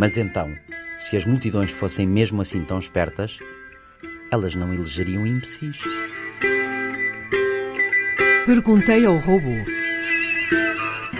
Mas 0.00 0.16
então, 0.16 0.56
se 0.98 1.14
as 1.14 1.26
multidões 1.26 1.70
fossem 1.70 2.06
mesmo 2.06 2.40
assim 2.40 2.64
tão 2.64 2.78
espertas, 2.78 3.38
elas 4.32 4.54
não 4.54 4.72
elegeriam 4.72 5.26
imbecis. 5.26 5.76
Perguntei 8.46 9.04
ao 9.04 9.18
robô. 9.18 9.52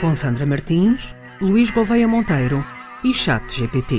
Com 0.00 0.14
Sandra 0.14 0.46
Martins, 0.46 1.14
Luís 1.42 1.70
Gouveia 1.70 2.08
Monteiro 2.08 2.64
e 3.04 3.12
Chat 3.12 3.54
GPT. 3.54 3.96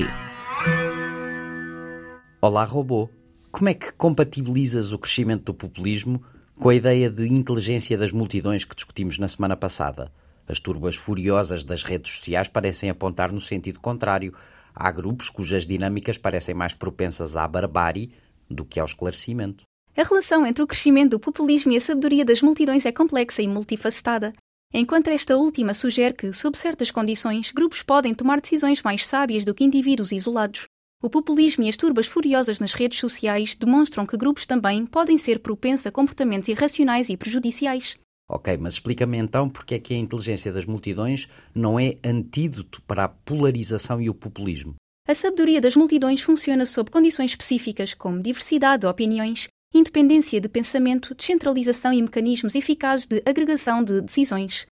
Olá, 2.40 2.64
robô. 2.64 3.08
Como 3.52 3.68
é 3.68 3.74
que 3.74 3.92
compatibilizas 3.92 4.90
o 4.90 4.98
crescimento 4.98 5.44
do 5.44 5.54
populismo 5.54 6.24
com 6.58 6.70
a 6.70 6.74
ideia 6.74 7.08
de 7.08 7.32
inteligência 7.32 7.96
das 7.96 8.10
multidões 8.10 8.64
que 8.64 8.74
discutimos 8.74 9.16
na 9.16 9.28
semana 9.28 9.56
passada? 9.56 10.10
As 10.48 10.58
turbas 10.58 10.96
furiosas 10.96 11.62
das 11.62 11.84
redes 11.84 12.16
sociais 12.16 12.48
parecem 12.48 12.90
apontar 12.90 13.30
no 13.30 13.40
sentido 13.40 13.78
contrário. 13.78 14.34
Há 14.74 14.90
grupos 14.90 15.28
cujas 15.28 15.66
dinâmicas 15.66 16.16
parecem 16.16 16.54
mais 16.54 16.74
propensas 16.74 17.36
à 17.36 17.46
barbárie 17.46 18.12
do 18.48 18.64
que 18.64 18.80
ao 18.80 18.86
esclarecimento. 18.86 19.64
A 19.96 20.02
relação 20.02 20.46
entre 20.46 20.62
o 20.62 20.66
crescimento 20.66 21.10
do 21.10 21.20
populismo 21.20 21.72
e 21.72 21.76
a 21.76 21.80
sabedoria 21.80 22.24
das 22.24 22.40
multidões 22.40 22.86
é 22.86 22.92
complexa 22.92 23.42
e 23.42 23.48
multifacetada. 23.48 24.32
Enquanto 24.72 25.08
esta 25.08 25.36
última 25.36 25.74
sugere 25.74 26.14
que, 26.14 26.32
sob 26.32 26.56
certas 26.56 26.90
condições, 26.90 27.52
grupos 27.52 27.82
podem 27.82 28.14
tomar 28.14 28.40
decisões 28.40 28.82
mais 28.82 29.06
sábias 29.06 29.44
do 29.44 29.54
que 29.54 29.64
indivíduos 29.64 30.12
isolados. 30.12 30.64
O 31.02 31.10
populismo 31.10 31.64
e 31.64 31.68
as 31.68 31.76
turbas 31.76 32.06
furiosas 32.06 32.58
nas 32.58 32.72
redes 32.72 32.98
sociais 32.98 33.54
demonstram 33.54 34.06
que 34.06 34.16
grupos 34.16 34.46
também 34.46 34.86
podem 34.86 35.18
ser 35.18 35.40
propensos 35.40 35.86
a 35.86 35.92
comportamentos 35.92 36.48
irracionais 36.48 37.10
e 37.10 37.16
prejudiciais. 37.16 37.96
Ok, 38.28 38.56
mas 38.56 38.74
explica-me 38.74 39.18
então 39.18 39.48
porque 39.48 39.74
é 39.74 39.78
que 39.78 39.94
a 39.94 39.98
inteligência 39.98 40.52
das 40.52 40.64
multidões 40.64 41.28
não 41.54 41.78
é 41.78 41.96
antídoto 42.04 42.80
para 42.82 43.04
a 43.04 43.08
polarização 43.08 44.00
e 44.00 44.08
o 44.08 44.14
populismo. 44.14 44.74
A 45.06 45.14
sabedoria 45.14 45.60
das 45.60 45.74
multidões 45.74 46.22
funciona 46.22 46.64
sob 46.64 46.90
condições 46.90 47.32
específicas, 47.32 47.92
como 47.92 48.22
diversidade 48.22 48.82
de 48.82 48.86
opiniões, 48.86 49.48
independência 49.74 50.40
de 50.40 50.48
pensamento, 50.48 51.14
descentralização 51.14 51.92
e 51.92 52.00
mecanismos 52.00 52.54
eficazes 52.54 53.06
de 53.06 53.22
agregação 53.26 53.82
de 53.82 54.00
decisões. 54.00 54.66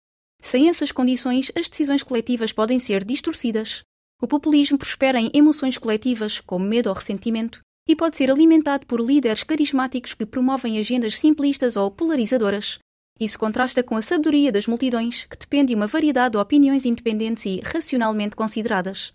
Sem 0.43 0.69
essas 0.69 0.93
condições, 0.93 1.51
as 1.57 1.69
decisões 1.69 2.03
coletivas 2.03 2.53
podem 2.53 2.79
ser 2.79 3.05
distorcidas. 3.05 3.83
O 4.21 4.27
populismo 4.27 4.77
prospera 4.77 5.21
em 5.21 5.31
emoções 5.33 5.79
coletivas, 5.79 6.41
como 6.41 6.65
medo 6.65 6.89
ou 6.89 6.95
ressentimento, 6.95 7.61
e 7.89 7.97
pode 7.97 8.17
ser 8.17 8.31
alimentado 8.31 8.87
por 8.87 9.01
líderes 9.01 9.43
carismáticos 9.43 10.13
que 10.15 10.27
promovem 10.27 10.79
agendas 10.79 11.19
simplistas 11.19 11.77
ou 11.77 11.91
polarizadoras. 11.91 12.79
Isso 13.19 13.39
contrasta 13.39 13.83
com 13.83 13.97
a 13.97 14.03
sabedoria 14.03 14.53
das 14.53 14.67
multidões, 14.67 15.25
que 15.25 15.37
depende 15.37 15.69
de 15.69 15.75
uma 15.75 15.87
variedade 15.87 16.33
de 16.33 16.39
opiniões 16.39 16.85
independentes 16.85 17.47
e 17.47 17.61
racionalmente 17.65 18.37
consideradas. 18.37 19.13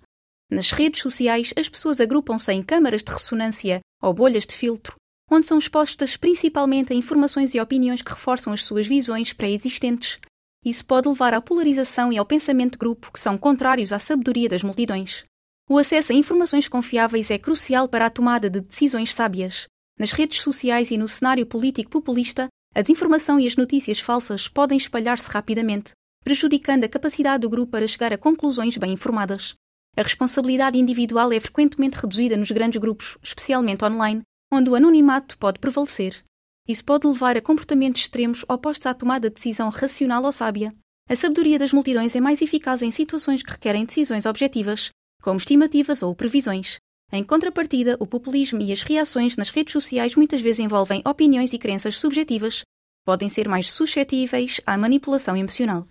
Nas 0.52 0.72
redes 0.72 1.02
sociais, 1.02 1.54
as 1.58 1.70
pessoas 1.70 2.02
agrupam-se 2.02 2.52
em 2.52 2.62
câmaras 2.62 3.04
de 3.04 3.12
ressonância 3.12 3.80
ou 4.02 4.14
bolhas 4.14 4.46
de 4.46 4.56
filtro, 4.56 4.96
onde 5.32 5.48
são 5.48 5.58
expostas 5.58 6.18
principalmente 6.18 6.92
a 6.92 6.96
informações 6.96 7.54
e 7.54 7.60
opiniões 7.60 8.02
que 8.02 8.12
reforçam 8.12 8.52
as 8.52 8.64
suas 8.64 8.86
visões 8.86 9.34
pré-existentes, 9.34 10.20
isso 10.66 10.86
pode 10.86 11.10
levar 11.10 11.34
à 11.34 11.42
polarização 11.42 12.12
e 12.14 12.18
ao 12.18 12.26
pensamento 12.26 12.74
de 12.74 12.78
grupo 12.78 13.12
que 13.12 13.20
são 13.20 13.38
contrários 13.38 13.92
à 13.92 14.00
sabedoria 14.00 14.48
das 14.48 14.64
multidões. 14.64 15.26
O 15.70 15.78
acesso 15.78 16.14
a 16.14 16.16
informações 16.16 16.68
confiáveis 16.68 17.30
é 17.32 17.38
crucial 17.38 17.88
para 17.90 18.06
a 18.06 18.10
tomada 18.10 18.50
de 18.50 18.62
decisões 18.62 19.14
sábias. 19.14 19.68
Nas 20.00 20.12
redes 20.12 20.42
sociais 20.42 20.90
e 20.90 20.98
no 20.98 21.08
cenário 21.08 21.46
político 21.46 21.90
populista, 21.90 22.48
a 22.76 22.82
desinformação 22.82 23.40
e 23.40 23.46
as 23.46 23.56
notícias 23.56 24.00
falsas 24.00 24.48
podem 24.48 24.78
espalhar-se 24.78 25.30
rapidamente, 25.30 25.92
prejudicando 26.24 26.84
a 26.84 26.90
capacidade 26.90 27.42
do 27.42 27.50
grupo 27.50 27.72
para 27.72 27.88
chegar 27.88 28.12
a 28.12 28.18
conclusões 28.18 28.78
bem 28.78 28.94
informadas. 28.94 29.54
A 29.96 30.02
responsabilidade 30.02 30.80
individual 30.80 31.32
é 31.32 31.40
frequentemente 31.40 31.98
reduzida 31.98 32.36
nos 32.36 32.50
grandes 32.50 32.82
grupos, 32.82 33.18
especialmente 33.22 33.86
online, 33.86 34.24
onde 34.52 34.70
o 34.70 34.76
anonimato 34.76 35.38
pode 35.38 35.60
prevalecer. 35.60 36.24
Isso 36.68 36.84
pode 36.84 37.06
levar 37.06 37.38
a 37.38 37.42
comportamentos 37.42 38.02
extremos 38.02 38.44
opostos 38.50 38.88
à 38.88 38.94
tomada 38.94 39.30
de 39.30 39.36
decisão 39.36 39.70
racional 39.70 40.24
ou 40.24 40.32
sábia. 40.32 40.74
A 41.08 41.16
sabedoria 41.16 41.60
das 41.60 41.74
multidões 41.74 42.16
é 42.16 42.22
mais 42.22 42.42
eficaz 42.42 42.82
em 42.82 42.90
situações 42.90 43.44
que 43.44 43.52
requerem 43.52 43.86
decisões 43.86 44.26
objetivas, 44.26 44.90
como 45.22 45.38
estimativas 45.38 46.02
ou 46.02 46.16
previsões. 46.16 46.78
Em 47.16 47.24
contrapartida, 47.24 47.96
o 48.00 48.08
populismo 48.08 48.60
e 48.60 48.74
as 48.74 48.82
reações 48.82 49.38
nas 49.38 49.52
redes 49.52 49.72
sociais 49.72 50.16
muitas 50.16 50.42
vezes 50.42 50.58
envolvem 50.58 51.04
opiniões 51.06 51.54
e 51.54 51.60
crenças 51.60 52.00
subjetivas, 52.00 52.64
podem 53.06 53.30
ser 53.30 53.48
mais 53.48 53.72
suscetíveis 53.72 54.60
à 54.66 54.76
manipulação 54.76 55.38
emocional. 55.38 55.88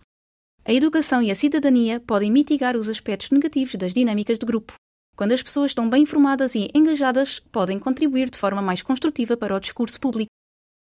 A 0.65 0.73
educação 0.73 1.23
e 1.23 1.31
a 1.31 1.35
cidadania 1.37 2.01
podem 2.01 2.29
mitigar 2.29 2.77
os 2.77 2.89
aspectos 2.89 3.31
negativos 3.31 3.77
das 3.77 3.95
dinâmicas 3.95 4.37
de 4.37 4.45
grupo. 4.45 4.75
Quando 5.17 5.31
as 5.31 5.41
pessoas 5.41 5.71
estão 5.71 5.89
bem 5.89 6.03
informadas 6.03 6.57
e 6.57 6.69
engajadas, 6.75 7.39
podem 7.39 7.79
contribuir 7.79 8.29
de 8.29 8.39
forma 8.39 8.61
mais 8.61 8.83
construtiva 8.83 9.37
para 9.37 9.55
o 9.55 9.61
discurso 9.61 10.01
público. 10.01 10.33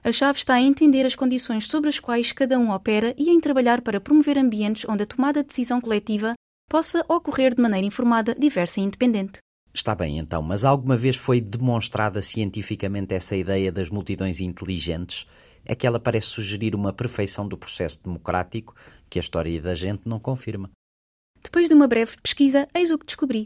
A 0.06 0.14
chave 0.14 0.38
está 0.38 0.58
em 0.58 0.68
entender 0.68 1.06
as 1.06 1.16
condições 1.16 1.68
sobre 1.68 1.90
as 1.90 2.00
quais 2.00 2.32
cada 2.32 2.58
um 2.58 2.72
opera 2.72 3.14
e 3.18 3.30
em 3.30 3.42
trabalhar 3.42 3.82
para 3.82 4.00
promover 4.00 4.38
ambientes 4.38 4.86
onde 4.88 5.04
a 5.04 5.06
tomada 5.06 5.42
de 5.42 5.50
decisão 5.50 5.82
coletiva 5.82 6.34
possa 6.70 7.04
ocorrer 7.10 7.54
de 7.54 7.62
maneira 7.62 7.86
informada, 7.86 8.34
diversa 8.34 8.80
e 8.80 8.84
independente. 8.84 9.40
Está 9.74 9.94
bem, 9.94 10.18
então, 10.18 10.42
mas 10.42 10.64
alguma 10.64 10.98
vez 10.98 11.16
foi 11.16 11.40
demonstrada 11.40 12.22
cientificamente 12.22 13.14
essa 13.14 13.36
ideia 13.36 13.72
das 13.72 13.90
multidões 13.90 14.40
inteligentes? 14.40 15.28
É 15.64 15.76
que 15.76 15.86
ela 15.86 16.00
parece 16.00 16.28
sugerir 16.28 16.74
uma 16.74 16.92
perfeição 16.92 17.48
do 17.48 17.58
processo 17.58 18.02
democrático 18.04 18.74
que 19.10 19.20
a 19.20 19.22
história 19.22 19.62
da 19.62 19.76
gente 19.76 20.02
não 20.06 20.20
confirma. 20.20 20.72
Depois 21.44 21.68
de 21.68 21.74
uma 21.74 21.88
breve 21.88 22.18
pesquisa, 22.22 22.68
eis 22.74 22.92
o 22.92 22.98
que 22.98 23.06
descobri. 23.06 23.46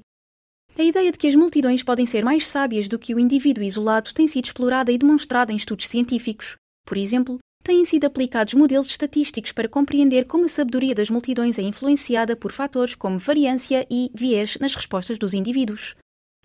A 0.78 0.84
ideia 0.84 1.12
de 1.12 1.18
que 1.18 1.28
as 1.28 1.36
multidões 1.36 1.84
podem 1.84 2.06
ser 2.06 2.24
mais 2.24 2.48
sábias 2.48 2.88
do 2.88 2.98
que 2.98 3.14
o 3.14 3.20
indivíduo 3.20 3.64
isolado 3.64 4.14
tem 4.14 4.28
sido 4.28 4.46
explorada 4.46 4.92
e 4.92 4.98
demonstrada 4.98 5.52
em 5.52 5.56
estudos 5.56 5.88
científicos. 5.88 6.56
Por 6.86 6.98
exemplo, 6.98 7.38
têm 7.64 7.86
sido 7.86 8.06
aplicados 8.06 8.56
modelos 8.56 8.88
estatísticos 8.88 9.52
para 9.52 9.70
compreender 9.70 10.26
como 10.26 10.46
a 10.46 10.50
sabedoria 10.50 10.96
das 10.96 11.10
multidões 11.10 11.60
é 11.60 11.62
influenciada 11.62 12.36
por 12.36 12.52
fatores 12.52 12.96
como 12.96 13.20
variância 13.20 13.86
e 13.90 14.10
viés 14.16 14.58
nas 14.60 14.74
respostas 14.74 15.20
dos 15.20 15.34
indivíduos. 15.34 15.94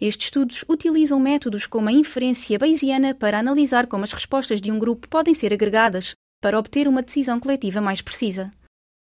Estes 0.00 0.26
estudos 0.26 0.64
utilizam 0.68 1.18
métodos 1.18 1.66
como 1.66 1.88
a 1.88 1.92
inferência 1.92 2.56
bayesiana 2.56 3.14
para 3.14 3.40
analisar 3.40 3.88
como 3.88 4.04
as 4.04 4.12
respostas 4.12 4.60
de 4.60 4.70
um 4.70 4.78
grupo 4.78 5.08
podem 5.08 5.34
ser 5.34 5.52
agregadas 5.52 6.14
para 6.40 6.56
obter 6.56 6.86
uma 6.86 7.02
decisão 7.02 7.40
coletiva 7.40 7.80
mais 7.80 8.00
precisa. 8.00 8.48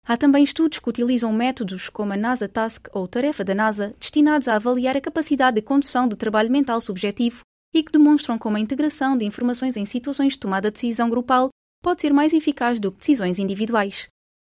Há 0.06 0.16
também 0.16 0.44
estudos 0.44 0.78
que 0.78 0.88
utilizam 0.88 1.32
métodos 1.32 1.88
como 1.88 2.12
a 2.12 2.16
NASA 2.16 2.48
Task 2.48 2.86
ou 2.92 3.08
Tarefa 3.08 3.42
da 3.44 3.56
NASA, 3.56 3.90
destinados 3.98 4.46
a 4.46 4.54
avaliar 4.54 4.96
a 4.96 5.00
capacidade 5.00 5.56
de 5.56 5.62
condução 5.62 6.06
do 6.06 6.16
trabalho 6.16 6.50
mental 6.50 6.80
subjetivo 6.80 7.40
e 7.74 7.82
que 7.82 7.92
demonstram 7.92 8.38
como 8.38 8.56
a 8.56 8.60
integração 8.60 9.18
de 9.18 9.24
informações 9.24 9.76
em 9.76 9.84
situações 9.84 10.34
de 10.34 10.38
tomada 10.38 10.70
de 10.70 10.74
decisão 10.74 11.10
grupal 11.10 11.50
pode 11.82 12.00
ser 12.00 12.12
mais 12.12 12.32
eficaz 12.32 12.78
do 12.78 12.92
que 12.92 12.98
decisões 12.98 13.40
individuais. 13.40 14.06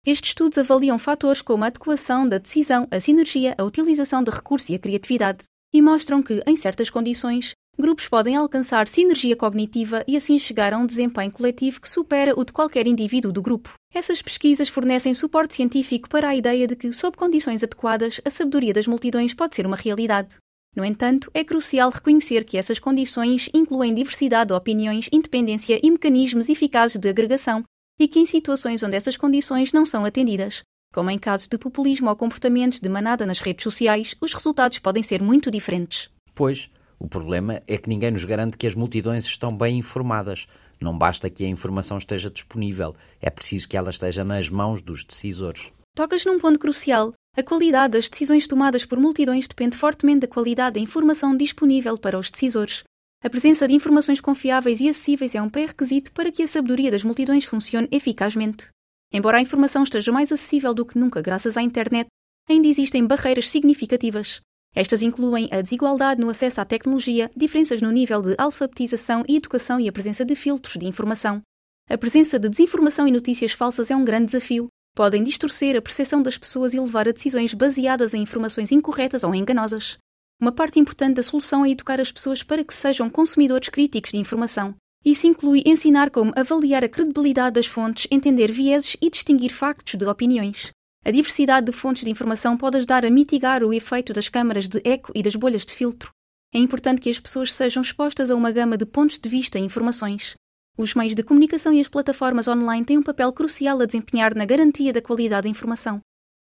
Estes 0.05 0.31
estudos 0.31 0.59
avaliam 0.59 0.99
fatores 0.99 1.41
como 1.41 1.65
a 1.65 1.69
adequação 1.69 2.29
da 2.29 2.39
decisão, 2.39 2.87
a 2.91 3.01
sinergia, 3.01 3.55
a 3.57 3.65
utilização 3.65 4.23
de 4.23 4.31
recursos 4.31 4.71
e 4.71 4.75
a 4.75 4.79
criatividade, 4.79 5.45
e 5.77 5.83
mostram 5.83 6.23
que, 6.23 6.43
em 6.47 6.57
certas 6.57 6.89
condições, 6.89 7.53
grupos 7.79 8.09
podem 8.09 8.35
alcançar 8.35 8.89
sinergia 8.89 9.37
cognitiva 9.37 10.03
e 10.09 10.17
assim 10.17 10.39
chegar 10.39 10.73
a 10.73 10.79
um 10.79 10.87
desempenho 10.87 11.31
coletivo 11.31 11.83
que 11.83 11.91
supera 11.91 12.33
o 12.35 12.45
de 12.45 12.53
qualquer 12.53 12.87
indivíduo 12.87 13.31
do 13.31 13.43
grupo. 13.43 13.75
Essas 13.93 14.23
pesquisas 14.23 14.71
fornecem 14.71 15.13
suporte 15.13 15.55
científico 15.55 16.09
para 16.09 16.31
a 16.31 16.35
ideia 16.35 16.67
de 16.67 16.75
que, 16.75 16.91
sob 16.93 17.17
condições 17.17 17.63
adequadas, 17.63 18.23
a 18.25 18.31
sabedoria 18.31 18.73
das 18.73 18.87
multidões 18.87 19.35
pode 19.35 19.55
ser 19.55 19.67
uma 19.67 19.77
realidade. 19.77 20.37
No 20.75 20.85
entanto, 20.85 21.31
é 21.35 21.45
crucial 21.45 21.91
reconhecer 21.91 22.45
que 22.45 22.57
essas 22.57 22.79
condições 22.79 23.51
incluem 23.53 23.95
diversidade 23.95 24.49
de 24.49 24.55
opiniões, 24.55 25.11
independência 25.13 25.79
e 25.83 25.91
mecanismos 25.91 26.49
eficazes 26.49 26.99
de 26.99 27.09
agregação, 27.09 27.63
e 27.99 28.09
que 28.09 28.19
em 28.19 28.27
situações 28.27 28.83
onde 28.83 28.97
essas 28.97 29.17
condições 29.17 29.73
não 29.73 29.85
são 29.85 30.05
atendidas, 30.05 30.63
como 30.97 31.11
em 31.11 31.19
casos 31.19 31.47
de 31.47 31.59
populismo 31.59 32.09
ou 32.09 32.17
comportamentos 32.17 32.81
de 32.81 32.89
manada 32.89 33.27
nas 33.27 33.41
redes 33.41 33.65
sociais, 33.65 34.15
os 34.19 34.33
resultados 34.33 34.79
podem 34.79 35.03
ser 35.03 35.23
muito 35.23 35.51
diferentes. 35.51 36.09
Pois, 36.33 36.71
o 36.99 37.07
problema 37.07 37.63
é 37.67 37.77
que 37.77 37.91
ninguém 37.91 38.13
nos 38.13 38.25
garante 38.25 38.57
que 38.57 38.67
as 38.67 38.75
multidões 38.75 39.27
estão 39.27 39.55
bem 39.55 39.77
informadas. 39.77 40.47
Não 40.81 40.97
basta 40.97 41.29
que 41.29 41.45
a 41.45 41.49
informação 41.49 41.99
esteja 41.99 42.31
disponível, 42.31 42.97
é 43.21 43.29
preciso 43.29 43.69
que 43.69 43.77
ela 43.77 43.91
esteja 43.91 44.25
nas 44.25 44.49
mãos 44.49 44.81
dos 44.81 45.05
decisores. 45.05 45.71
Tocas 45.95 46.25
num 46.25 46.41
ponto 46.41 46.59
crucial. 46.59 47.13
A 47.37 47.43
qualidade 47.43 47.93
das 47.93 48.09
decisões 48.09 48.49
tomadas 48.49 48.87
por 48.87 48.99
multidões 48.99 49.47
depende 49.47 49.77
fortemente 49.77 50.21
da 50.21 50.29
qualidade 50.29 50.77
da 50.77 50.81
informação 50.81 51.37
disponível 51.37 51.99
para 51.99 52.19
os 52.19 52.31
decisores. 52.31 52.85
A 53.23 53.29
presença 53.29 53.69
de 53.69 53.75
informações 53.75 54.19
confiáveis 54.23 54.81
e 54.81 54.89
acessíveis 54.89 55.35
é 55.35 55.43
um 55.43 55.51
pré-requisito 55.51 56.11
para 56.13 56.33
que 56.33 56.43
a 56.43 56.47
sabedoria 56.47 56.91
das 56.91 57.05
multidões 57.05 57.45
funcione 57.45 57.87
eficazmente. 57.93 58.69
Embora 59.13 59.39
a 59.39 59.41
informação 59.41 59.83
esteja 59.83 60.13
mais 60.13 60.33
acessível 60.33 60.75
do 60.75 60.85
que 60.85 60.99
nunca 60.99 61.23
graças 61.23 61.57
à 61.57 61.63
internet, 61.63 62.09
ainda 62.49 62.69
existem 62.69 63.07
barreiras 63.07 63.49
significativas. 63.49 64.41
Estas 64.75 65.01
incluem 65.01 65.49
a 65.51 65.63
desigualdade 65.63 66.21
no 66.21 66.29
acesso 66.29 66.61
à 66.61 66.65
tecnologia, 66.65 67.31
diferenças 67.35 67.81
no 67.81 67.91
nível 67.91 68.21
de 68.21 68.35
alfabetização 68.37 69.25
e 69.27 69.37
educação 69.37 69.81
e 69.81 69.89
a 69.89 69.93
presença 69.93 70.25
de 70.25 70.37
filtros 70.37 70.77
de 70.77 70.87
informação. 70.87 71.41
A 71.89 71.97
presença 71.97 72.39
de 72.39 72.49
desinformação 72.49 73.09
e 73.09 73.13
notícias 73.13 73.53
falsas 73.53 73.91
é 73.91 73.97
um 73.97 74.05
grande 74.05 74.27
desafio. 74.27 74.69
Podem 74.95 75.25
distorcer 75.25 75.77
a 75.77 75.83
percepção 75.83 76.21
das 76.21 76.37
pessoas 76.37 76.75
e 76.75 76.81
levar 76.81 77.09
a 77.09 77.13
decisões 77.13 77.55
baseadas 77.55 78.13
em 78.13 78.23
informações 78.23 78.73
incorretas 78.73 79.25
ou 79.25 79.35
enganosas. 79.35 79.97
Uma 80.41 80.53
parte 80.53 80.79
importante 80.79 81.15
da 81.15 81.23
solução 81.23 81.65
é 81.65 81.71
educar 81.71 82.01
as 82.01 82.13
pessoas 82.13 82.43
para 82.43 82.63
que 82.63 82.75
sejam 82.75 83.09
consumidores 83.09 83.69
críticos 83.71 84.13
de 84.13 84.19
informação. 84.19 84.75
Isso 85.07 85.29
inclui 85.29 85.63
ensinar 85.65 86.11
como 86.11 86.33
avaliar 86.35 86.85
a 86.85 86.89
credibilidade 86.89 87.55
das 87.55 87.67
fontes, 87.67 88.09
entender 88.11 88.51
vieses 88.51 88.97
e 89.01 89.09
distinguir 89.09 89.53
factos 89.53 89.95
de 89.95 90.05
opiniões. 90.05 90.73
A 91.05 91.13
diversidade 91.13 91.67
de 91.67 91.71
fontes 91.71 92.03
de 92.03 92.11
informação 92.11 92.57
pode 92.57 92.79
ajudar 92.79 93.05
a 93.05 93.11
mitigar 93.11 93.63
o 93.63 93.73
efeito 93.73 94.13
das 94.13 94.29
câmaras 94.29 94.67
de 94.67 94.81
eco 94.85 95.13
e 95.15 95.23
das 95.23 95.37
bolhas 95.37 95.65
de 95.65 95.73
filtro. 95.73 96.11
É 96.53 96.59
importante 96.59 97.01
que 97.01 97.09
as 97.09 97.21
pessoas 97.21 97.55
sejam 97.55 97.83
expostas 97.83 98.33
a 98.33 98.35
uma 98.35 98.51
gama 98.51 98.77
de 98.77 98.85
pontos 98.85 99.17
de 99.17 99.29
vista 99.29 99.61
e 99.61 99.63
informações. 99.63 100.35
Os 100.77 100.93
meios 100.95 101.15
de 101.15 101.23
comunicação 101.23 101.73
e 101.73 101.81
as 101.81 101.87
plataformas 101.87 102.49
online 102.49 102.85
têm 102.85 102.99
um 102.99 103.03
papel 103.03 103.33
crucial 103.33 103.81
a 103.81 103.87
desempenhar 103.87 104.35
na 104.35 104.45
garantia 104.45 104.93
da 104.93 105.01
qualidade 105.01 105.45
da 105.45 105.49
informação. 105.49 106.01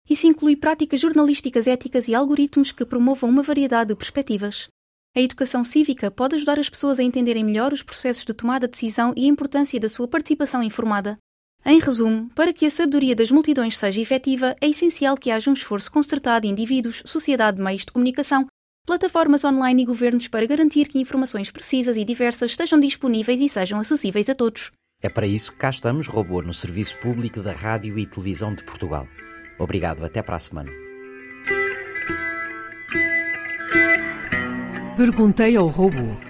Isso 0.09 0.27
inclui 0.27 0.57
práticas 0.57 1.01
jornalísticas 1.01 1.67
éticas 1.67 2.09
e 2.09 2.15
algoritmos 2.15 2.73
que 2.73 2.87
promovam 2.87 3.29
uma 3.29 3.43
variedade 3.43 3.89
de 3.89 3.95
perspectivas. 3.95 4.69
A 5.17 5.21
educação 5.21 5.63
cívica 5.63 6.11
pode 6.11 6.35
ajudar 6.35 6.59
as 6.59 6.69
pessoas 6.69 6.99
a 6.99 7.03
entenderem 7.05 7.45
melhor 7.45 7.73
os 7.73 7.85
processos 7.85 8.25
de 8.25 8.35
tomada 8.35 8.67
de 8.67 8.73
decisão 8.73 9.13
e 9.17 9.27
a 9.27 9.29
importância 9.29 9.79
da 9.79 9.89
sua 9.89 10.09
participação 10.09 10.61
informada. 10.61 11.15
Em 11.65 11.79
resumo, 11.79 12.29
para 12.35 12.53
que 12.53 12.67
a 12.67 12.71
sabedoria 12.71 13.15
das 13.15 13.31
multidões 13.31 13.79
seja 13.79 14.01
efetiva, 14.01 14.57
é 14.61 14.69
essencial 14.69 15.17
que 15.17 15.31
haja 15.31 15.49
um 15.49 15.55
esforço 15.55 15.91
concertado 15.93 16.43
de 16.43 16.53
indivíduos, 16.53 17.01
sociedade, 17.07 17.63
meios 17.63 17.85
de 17.85 17.93
comunicação, 17.93 18.45
plataformas 18.85 19.45
online 19.45 19.85
e 19.85 19.87
governos 19.87 20.27
para 20.27 20.47
garantir 20.47 20.89
que 20.89 20.99
informações 20.99 21.49
precisas 21.49 21.97
e 21.97 22.05
diversas 22.05 22.51
estejam 22.51 22.81
disponíveis 22.81 23.41
e 23.41 23.49
sejam 23.49 23.79
acessíveis 23.79 24.29
a 24.29 24.35
todos. 24.35 24.73
É 25.01 25.09
para 25.09 25.29
isso 25.29 25.53
que 25.53 25.59
cá 25.59 25.71
estamos, 25.71 26.09
Robô, 26.09 26.43
no 26.43 26.53
Serviço 26.53 26.99
Público 26.99 27.41
da 27.41 27.53
Rádio 27.53 27.97
e 28.01 28.05
Televisão 28.05 28.53
de 28.53 28.65
Portugal. 28.65 29.07
Obrigado, 29.61 30.05
até 30.05 30.21
para 30.23 30.35
a 30.37 30.41
semana. 30.41 30.73
Perguntei 34.97 35.57
ao 35.57 35.67
robô. 35.67 36.24